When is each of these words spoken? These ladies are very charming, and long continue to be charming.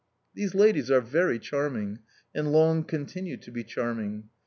These 0.33 0.55
ladies 0.55 0.89
are 0.89 0.99
very 0.99 1.37
charming, 1.37 1.99
and 2.33 2.51
long 2.51 2.85
continue 2.85 3.37
to 3.37 3.51
be 3.51 3.63
charming. 3.63 4.29